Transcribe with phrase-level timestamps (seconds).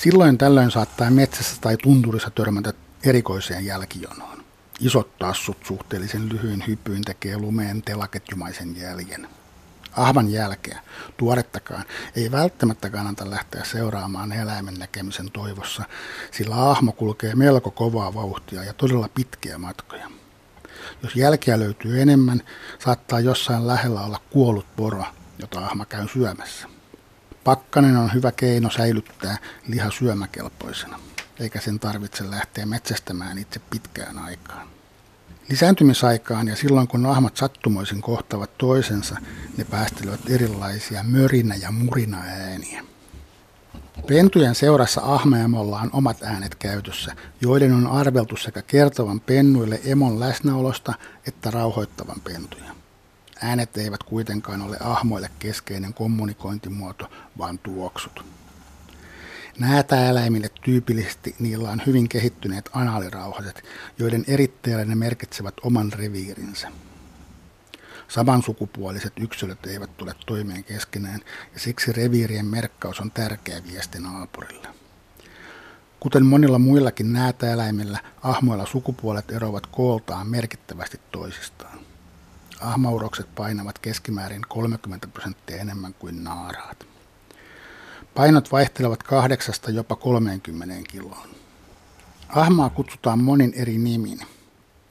[0.00, 2.72] Silloin tällöin saattaa metsässä tai tunturissa törmätä
[3.04, 4.44] erikoiseen jälkijonoon.
[4.80, 9.28] Isot tassut suhteellisen lyhyin hypyin tekee lumeen telaketjumaisen jäljen.
[9.92, 10.80] Ahvan jälkeä,
[11.16, 11.84] tuorettakaan,
[12.16, 15.84] ei välttämättä kannata lähteä seuraamaan eläimen näkemisen toivossa,
[16.30, 20.10] sillä ahmo kulkee melko kovaa vauhtia ja todella pitkiä matkoja.
[21.02, 22.42] Jos jälkeä löytyy enemmän,
[22.78, 25.04] saattaa jossain lähellä olla kuollut poro,
[25.38, 26.79] jota ahma käy syömässä.
[27.44, 29.36] Pakkanen on hyvä keino säilyttää
[29.68, 31.00] liha syömäkelpoisena,
[31.38, 34.68] eikä sen tarvitse lähteä metsästämään itse pitkään aikaan.
[35.48, 39.16] Lisääntymisaikaan ja silloin kun ahmat sattumoisin kohtavat toisensa,
[39.56, 42.84] ne päästelevät erilaisia mörinä- ja murina-ääniä.
[44.06, 50.94] Pentujen seurassa ahmeemolla on omat äänet käytössä, joiden on arveltu sekä kertovan pennuille emon läsnäolosta
[51.26, 52.70] että rauhoittavan pentuja.
[53.42, 58.24] Äänet eivät kuitenkaan ole ahmoille keskeinen kommunikointimuoto, vaan tuoksut.
[59.58, 63.62] Näätäeläimille tyypillisesti niillä on hyvin kehittyneet anaalirauhaset,
[63.98, 66.68] joiden eritteellä ne merkitsevät oman reviirinsä.
[68.08, 71.20] Samansukupuoliset yksilöt eivät tule toimeen keskenään
[71.54, 74.68] ja siksi reviirien merkkaus on tärkeä viesti naapurille.
[76.00, 81.89] Kuten monilla muillakin näätäeläimillä, ahmoilla sukupuolet eroavat kooltaan merkittävästi toisistaan.
[82.60, 86.86] Ahmaurokset painavat keskimäärin 30 prosenttia enemmän kuin naaraat.
[88.14, 91.28] Painot vaihtelevat kahdeksasta jopa 30 kiloon.
[92.28, 94.20] Ahmaa kutsutaan monin eri nimin.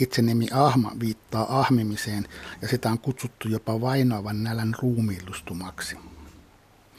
[0.00, 2.28] Itse nimi ahma viittaa ahmimiseen
[2.62, 5.96] ja sitä on kutsuttu jopa vainoavan nälän ruumiillustumaksi.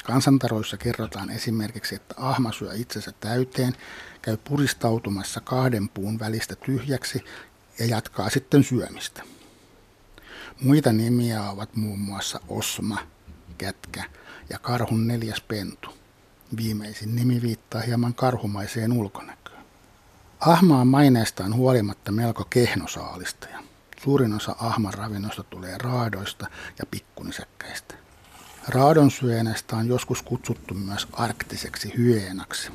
[0.04, 3.74] Kansantaroissa kerrotaan esimerkiksi, että ahma syö itsensä täyteen,
[4.22, 7.24] käy puristautumassa kahden puun välistä tyhjäksi
[7.80, 9.24] ja jatkaa sitten syömistä.
[10.62, 12.98] Muita nimiä ovat muun muassa osma,
[13.58, 14.04] kätkä
[14.50, 15.90] ja karhun neljäs pentu.
[16.58, 19.64] Viimeisin nimi viittaa hieman karhumaiseen ulkonäköön.
[20.40, 23.60] Ahma on maineestaan huolimatta melko kehnosaalistaja.
[24.04, 26.48] Suurin osa ahman ravinnosta tulee raadoista
[26.80, 27.96] ja pikkunisäkkäistä.
[28.68, 32.72] Raadon syönestä on joskus kutsuttu myös arktiseksi hyeenaksi.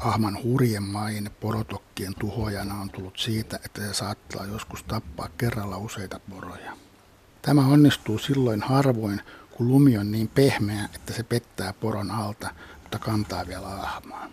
[0.00, 6.20] Ahman hurjen maine porotokkien tuhojana on tullut siitä, että se saattaa joskus tappaa kerralla useita
[6.30, 6.76] poroja.
[7.42, 9.20] Tämä onnistuu silloin harvoin,
[9.50, 12.50] kun lumi on niin pehmeä, että se pettää poron alta,
[12.82, 14.28] mutta kantaa vielä ahmaa.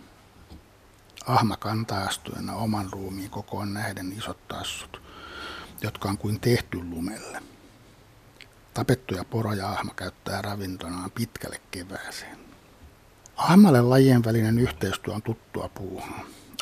[1.26, 5.02] Ahma kantaa astujana oman ruumiin kokoon nähden isot tassut,
[5.82, 7.42] jotka on kuin tehty lumelle.
[8.74, 12.38] Tapettuja poroja ahma käyttää ravintonaan pitkälle kevääseen.
[13.36, 16.14] Ahmalle lajien välinen yhteistyö on tuttua puuhun.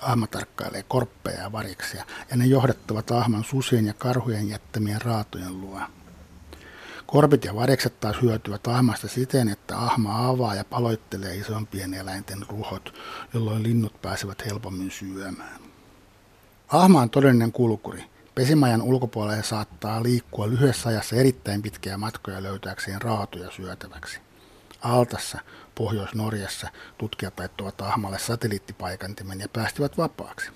[0.02, 5.80] Ahma tarkkailee korppeja ja variksia, ja ne johdattavat ahman susien ja karhujen jättämien raatojen luo.
[7.06, 12.94] Korpit ja varikset taas hyötyvät ahmasta siten, että ahma avaa ja paloittelee isompien eläinten ruhot,
[13.34, 15.60] jolloin linnut pääsevät helpommin syömään.
[16.68, 18.04] Ahma on todellinen kulkuri.
[18.34, 24.20] Pesimajan ulkopuolella saattaa liikkua lyhyessä ajassa erittäin pitkiä matkoja löytääkseen raatoja syötäväksi.
[24.84, 25.38] Altassa,
[25.74, 26.68] Pohjois-Norjassa,
[26.98, 30.50] tutkijat laittoivat ahmalle satelliittipaikantimen ja päästivät vapaaksi.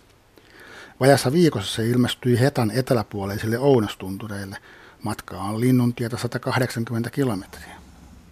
[1.00, 4.56] Vajassa viikossa se ilmestyi Hetan eteläpuoleisille Ounastuntureille.
[5.03, 7.77] Matkaa on linnuntietä 180 kilometriä.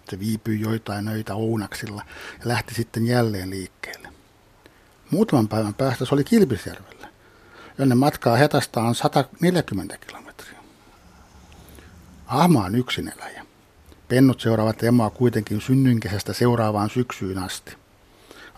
[0.09, 2.03] Se viipyi joitain öitä Ounaksilla
[2.39, 4.09] ja lähti sitten jälleen liikkeelle.
[5.11, 7.07] Muutaman päivän päästä se oli Kilpisjärvellä,
[7.77, 10.59] jonne matkaa Hetasta on 140 kilometriä.
[12.27, 12.73] Ahma on
[13.15, 13.45] eläjä.
[14.07, 17.75] Pennut seuraavat emoa kuitenkin synnynkesästä seuraavaan syksyyn asti.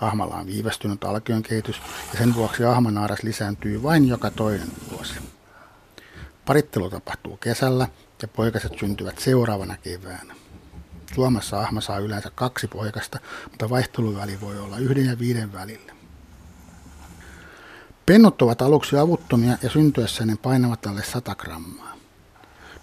[0.02, 1.82] Ahmalla on viivästynyt alkion kehitys
[2.14, 5.14] ja sen vuoksi ahmanaaras lisääntyy vain joka toinen vuosi.
[6.46, 7.88] Parittelu tapahtuu kesällä
[8.22, 10.36] ja poikaset syntyvät seuraavana keväänä.
[11.16, 15.94] Suomessa ahma saa yleensä kaksi poikasta, mutta vaihteluväli voi olla yhden ja viiden välillä.
[18.06, 21.99] Pennut ovat aluksi avuttomia ja syntyessä ne painavat alle 100 grammaa.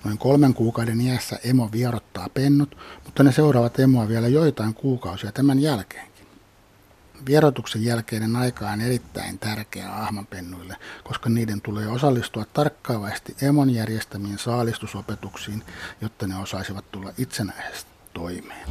[0.04, 5.58] Noin kolmen kuukauden iässä emo vierottaa pennut, mutta ne seuraavat emoa vielä joitain kuukausia tämän
[5.58, 6.26] jälkeenkin.
[7.26, 15.62] Vierotuksen jälkeinen aika on erittäin tärkeä ahmanpennuille, koska niiden tulee osallistua tarkkaavasti emon järjestämiin saalistusopetuksiin,
[16.00, 18.68] jotta ne osaisivat tulla itsenäisesti toimeen.